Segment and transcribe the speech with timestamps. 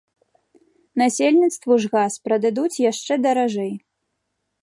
[1.01, 3.73] Насельніцтву ж газ прададуць яшчэ даражэй.